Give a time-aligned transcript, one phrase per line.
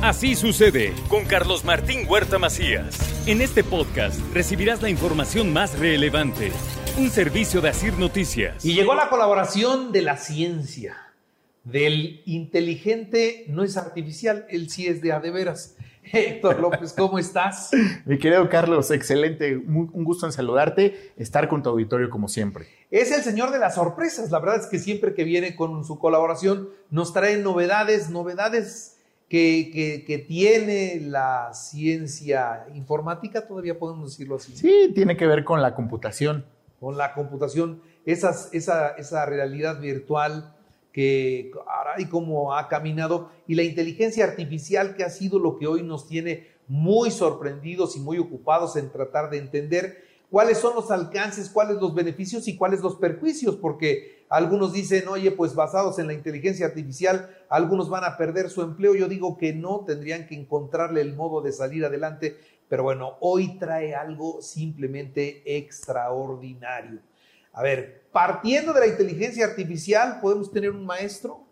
[0.00, 2.96] Así sucede con Carlos Martín Huerta Macías.
[3.26, 6.52] En este podcast recibirás la información más relevante.
[6.96, 8.64] Un servicio de Asir Noticias.
[8.64, 10.96] Y llegó la colaboración de la ciencia.
[11.64, 15.74] Del inteligente no es artificial, él sí es de a de veras.
[16.04, 17.70] Héctor López, ¿cómo estás?
[18.04, 19.56] Mi querido Carlos, excelente.
[19.56, 22.68] Un gusto en saludarte, estar con tu auditorio como siempre.
[22.92, 24.30] Es el señor de las sorpresas.
[24.30, 28.97] La verdad es que siempre que viene con su colaboración nos trae novedades, novedades
[29.28, 34.56] que, que, tiene la ciencia informática, todavía podemos decirlo así.
[34.56, 36.46] Sí, tiene que ver con la computación.
[36.80, 40.54] Con la computación, esa, esa realidad virtual
[40.92, 45.66] que ahora y cómo ha caminado y la inteligencia artificial que ha sido lo que
[45.66, 50.90] hoy nos tiene muy sorprendidos y muy ocupados en tratar de entender cuáles son los
[50.90, 56.06] alcances, cuáles los beneficios y cuáles los perjuicios, porque algunos dicen, oye, pues basados en
[56.06, 58.94] la inteligencia artificial, algunos van a perder su empleo.
[58.94, 62.36] Yo digo que no, tendrían que encontrarle el modo de salir adelante,
[62.68, 67.00] pero bueno, hoy trae algo simplemente extraordinario.
[67.52, 71.47] A ver, partiendo de la inteligencia artificial, ¿podemos tener un maestro?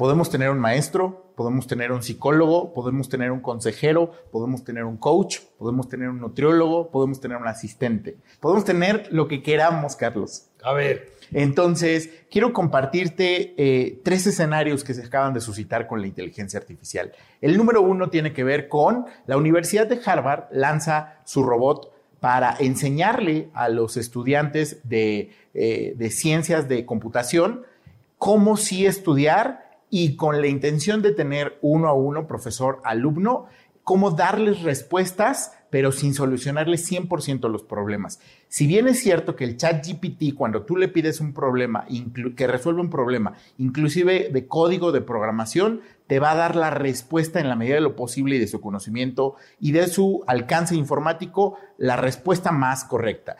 [0.00, 4.96] Podemos tener un maestro, podemos tener un psicólogo, podemos tener un consejero, podemos tener un
[4.96, 8.16] coach, podemos tener un nutriólogo, podemos tener un asistente.
[8.40, 10.46] Podemos tener lo que queramos, Carlos.
[10.62, 11.12] A ver.
[11.32, 17.12] Entonces, quiero compartirte eh, tres escenarios que se acaban de suscitar con la inteligencia artificial.
[17.42, 22.56] El número uno tiene que ver con la Universidad de Harvard lanza su robot para
[22.58, 27.66] enseñarle a los estudiantes de, eh, de ciencias de computación
[28.16, 33.46] cómo sí estudiar y con la intención de tener uno a uno, profesor-alumno,
[33.82, 38.20] cómo darles respuestas, pero sin solucionarles 100% los problemas.
[38.48, 41.86] Si bien es cierto que el chat GPT, cuando tú le pides un problema,
[42.36, 47.40] que resuelve un problema, inclusive de código de programación, te va a dar la respuesta
[47.40, 51.56] en la medida de lo posible y de su conocimiento y de su alcance informático,
[51.78, 53.36] la respuesta más correcta.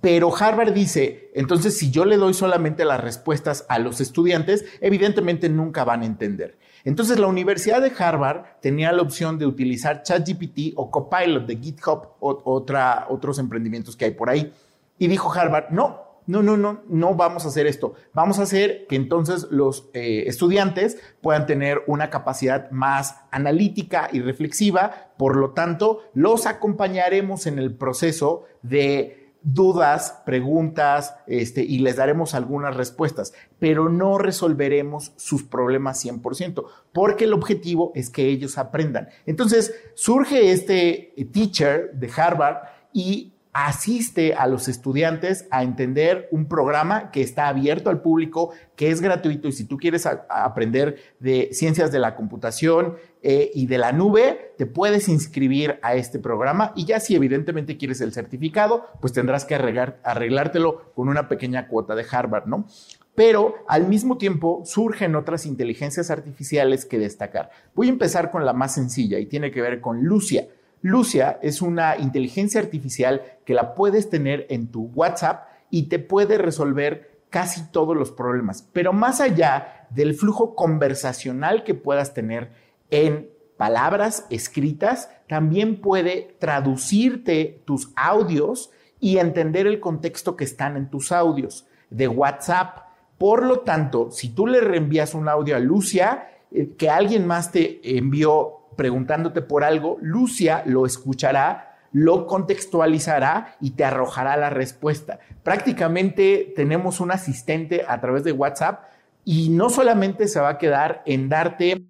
[0.00, 5.48] Pero Harvard dice, entonces si yo le doy solamente las respuestas a los estudiantes, evidentemente
[5.48, 6.58] nunca van a entender.
[6.84, 12.08] Entonces la Universidad de Harvard tenía la opción de utilizar ChatGPT o Copilot de GitHub
[12.20, 12.64] o
[13.08, 14.52] otros emprendimientos que hay por ahí.
[14.98, 17.94] Y dijo Harvard, no, no, no, no, no vamos a hacer esto.
[18.12, 24.20] Vamos a hacer que entonces los eh, estudiantes puedan tener una capacidad más analítica y
[24.20, 25.12] reflexiva.
[25.16, 32.34] Por lo tanto, los acompañaremos en el proceso de dudas, preguntas, este, y les daremos
[32.34, 39.08] algunas respuestas, pero no resolveremos sus problemas 100%, porque el objetivo es que ellos aprendan.
[39.24, 42.56] Entonces, surge este teacher de Harvard
[42.92, 48.90] y asiste a los estudiantes a entender un programa que está abierto al público, que
[48.90, 53.78] es gratuito y si tú quieres aprender de ciencias de la computación eh, y de
[53.78, 58.88] la nube, te puedes inscribir a este programa y ya si evidentemente quieres el certificado,
[59.00, 62.66] pues tendrás que arreglártelo con una pequeña cuota de Harvard, ¿no?
[63.14, 67.50] Pero al mismo tiempo surgen otras inteligencias artificiales que destacar.
[67.74, 70.46] Voy a empezar con la más sencilla y tiene que ver con Lucia.
[70.82, 76.38] Lucia es una inteligencia artificial que la puedes tener en tu WhatsApp y te puede
[76.38, 78.62] resolver casi todos los problemas.
[78.72, 82.50] Pero más allá del flujo conversacional que puedas tener
[82.90, 88.70] en palabras escritas, también puede traducirte tus audios
[89.00, 92.78] y entender el contexto que están en tus audios de WhatsApp.
[93.18, 97.50] Por lo tanto, si tú le reenvías un audio a Lucia, eh, que alguien más
[97.50, 105.18] te envió preguntándote por algo, Lucia lo escuchará, lo contextualizará y te arrojará la respuesta.
[105.42, 108.84] Prácticamente tenemos un asistente a través de WhatsApp
[109.24, 111.86] y no solamente se va a quedar en darte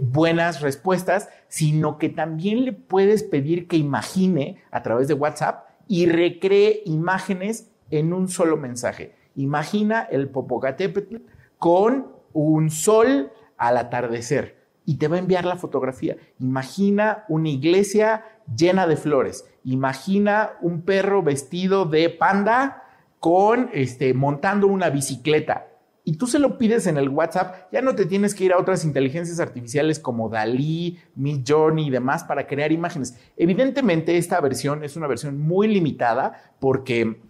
[0.00, 6.06] buenas respuestas, sino que también le puedes pedir que imagine a través de WhatsApp y
[6.06, 9.16] recree imágenes en un solo mensaje.
[9.34, 11.16] Imagina el Popocatépetl
[11.58, 14.59] con un sol al atardecer
[14.90, 16.16] y te va a enviar la fotografía.
[16.40, 18.24] Imagina una iglesia
[18.56, 19.48] llena de flores.
[19.62, 22.82] Imagina un perro vestido de panda
[23.20, 25.68] con este montando una bicicleta.
[26.02, 28.58] Y tú se lo pides en el WhatsApp, ya no te tienes que ir a
[28.58, 33.16] otras inteligencias artificiales como Dalí, Mid Journey y demás para crear imágenes.
[33.36, 37.20] Evidentemente esta versión es una versión muy limitada porque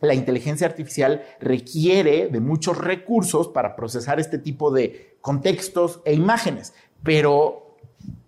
[0.00, 6.74] la inteligencia artificial requiere de muchos recursos para procesar este tipo de contextos e imágenes.
[7.04, 7.76] Pero,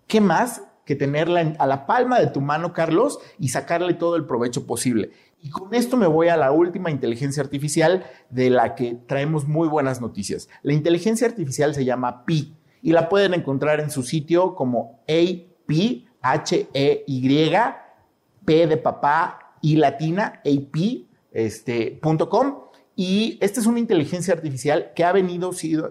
[0.06, 4.26] ¿qué más que tenerla a la palma de tu mano, Carlos, y sacarle todo el
[4.26, 5.10] provecho posible?
[5.42, 9.68] Y con esto me voy a la última inteligencia artificial de la que traemos muy
[9.68, 10.48] buenas noticias.
[10.62, 16.04] La inteligencia artificial se llama Pi y la pueden encontrar en su sitio como AP,
[16.20, 17.50] H-E-Y,
[18.44, 21.06] P de papá y latina, AP.com.
[21.32, 22.00] Este,
[22.96, 25.50] y esta es una inteligencia artificial que ha venido,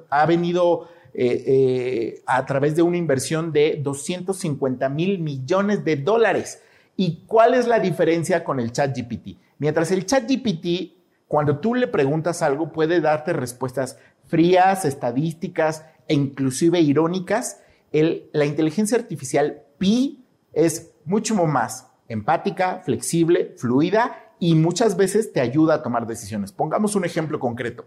[0.10, 6.62] ha venido eh, eh, a través de una inversión de 250 mil millones de dólares.
[6.98, 9.38] ¿Y cuál es la diferencia con el chat GPT?
[9.58, 10.94] Mientras el chat GPT,
[11.28, 13.98] cuando tú le preguntas algo, puede darte respuestas
[14.28, 24.34] frías, estadísticas e inclusive irónicas, la inteligencia artificial Pi es mucho más empática, flexible, fluida
[24.40, 26.52] y muchas veces te ayuda a tomar decisiones.
[26.52, 27.86] Pongamos un ejemplo concreto.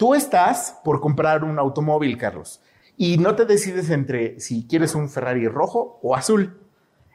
[0.00, 2.62] Tú estás por comprar un automóvil, Carlos,
[2.96, 6.58] y no te decides entre si quieres un Ferrari rojo o azul.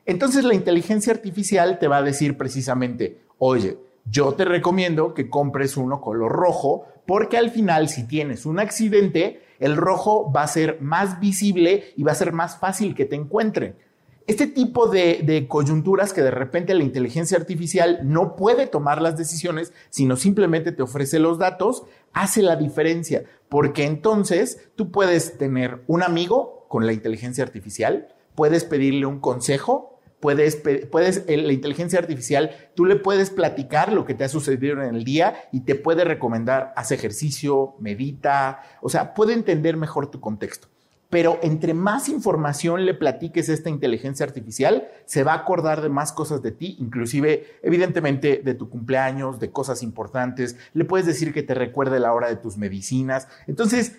[0.05, 5.77] Entonces la inteligencia artificial te va a decir precisamente, oye, yo te recomiendo que compres
[5.77, 10.79] uno color rojo porque al final si tienes un accidente, el rojo va a ser
[10.79, 13.77] más visible y va a ser más fácil que te encuentren.
[14.27, 19.71] Este tipo de, coyunturas que de repente la inteligencia artificial no puede tomar las decisiones,
[19.91, 26.01] sino simplemente te ofrece los datos, hace la diferencia, porque entonces tú puedes tener un
[26.01, 32.85] amigo con la inteligencia artificial, puedes pedirle un consejo, puedes, puedes la inteligencia artificial, tú
[32.85, 36.73] le puedes platicar lo que te ha sucedido en el día y te puede recomendar,
[36.75, 40.74] haz ejercicio, medita, o sea, puede entender mejor tu contexto
[41.09, 45.89] pero entre más información le platiques a esta inteligencia artificial, se va a acordar de
[45.89, 50.57] más cosas de ti, inclusive, evidentemente, de tu cumpleaños, de cosas importantes.
[50.73, 53.27] Le puedes decir que te recuerde la hora de tus medicinas.
[53.47, 53.93] Entonces,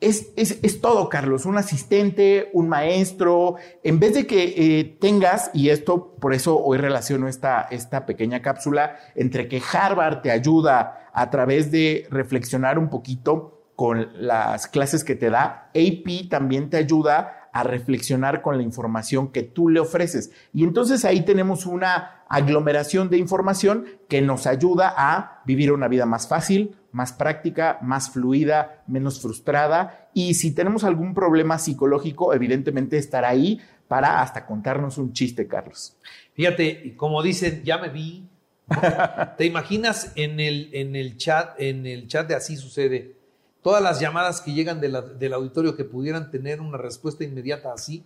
[0.00, 5.68] es, es, todo, Carlos, un asistente, un maestro, en vez de que eh, tengas, y
[5.68, 11.30] esto por eso hoy relaciono esta, esta pequeña cápsula, entre que Harvard te ayuda a
[11.30, 17.48] través de reflexionar un poquito con las clases que te da, AP también te ayuda
[17.50, 20.32] a reflexionar con la información que tú le ofreces.
[20.52, 26.04] Y entonces ahí tenemos una aglomeración de información que nos ayuda a vivir una vida
[26.04, 30.10] más fácil, más práctica, más fluida, menos frustrada.
[30.12, 35.96] Y si tenemos algún problema psicológico, evidentemente estará ahí para hasta contarnos un chiste, Carlos.
[36.34, 38.28] Fíjate, como dicen, ya me vi.
[39.38, 43.19] ¿Te imaginas en el, en el chat, en el chat de así sucede?
[43.62, 48.04] Todas las llamadas que llegan del auditorio que pudieran tener una respuesta inmediata así?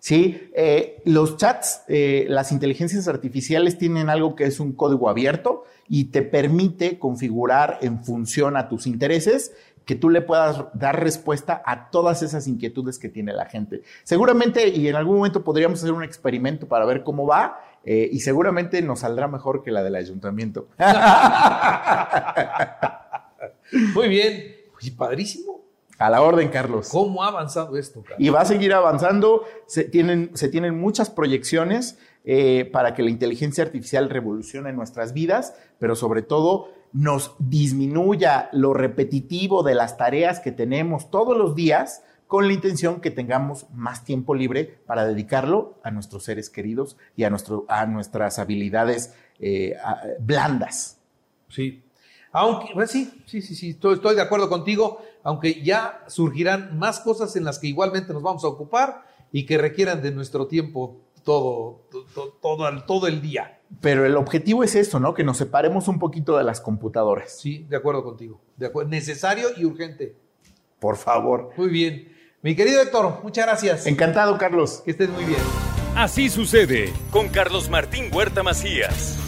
[0.00, 5.64] Sí, eh, los chats, eh, las inteligencias artificiales tienen algo que es un código abierto
[5.88, 9.52] y te permite configurar en función a tus intereses
[9.84, 13.82] que tú le puedas dar respuesta a todas esas inquietudes que tiene la gente.
[14.04, 18.20] Seguramente, y en algún momento podríamos hacer un experimento para ver cómo va, eh, y
[18.20, 20.68] seguramente nos saldrá mejor que la del ayuntamiento.
[23.94, 24.57] Muy bien.
[24.80, 25.58] Y padrísimo.
[25.98, 26.88] A la orden, Carlos.
[26.90, 28.02] ¿Cómo ha avanzado esto?
[28.02, 28.20] Carlos?
[28.20, 29.44] Y va a seguir avanzando.
[29.66, 35.54] Se tienen, se tienen muchas proyecciones eh, para que la inteligencia artificial revolucione nuestras vidas,
[35.78, 42.02] pero sobre todo nos disminuya lo repetitivo de las tareas que tenemos todos los días
[42.28, 47.24] con la intención que tengamos más tiempo libre para dedicarlo a nuestros seres queridos y
[47.24, 49.74] a, nuestro, a nuestras habilidades eh,
[50.20, 51.00] blandas.
[51.48, 51.82] Sí,
[52.32, 57.00] aunque, pues sí, sí, sí, sí, estoy, estoy de acuerdo contigo, aunque ya surgirán más
[57.00, 60.96] cosas en las que igualmente nos vamos a ocupar y que requieran de nuestro tiempo
[61.24, 61.82] todo,
[62.40, 63.60] todo, todo, el día.
[63.82, 65.12] Pero el objetivo es eso, ¿no?
[65.12, 67.38] Que nos separemos un poquito de las computadoras.
[67.38, 68.40] Sí, de acuerdo contigo.
[68.56, 68.90] De acuerdo.
[68.90, 70.16] Necesario y urgente.
[70.78, 71.50] Por favor.
[71.56, 72.16] Muy bien.
[72.40, 73.86] Mi querido Héctor, muchas gracias.
[73.86, 74.80] Encantado, Carlos.
[74.84, 75.40] Que estés muy bien.
[75.94, 79.27] Así sucede con Carlos Martín Huerta Macías.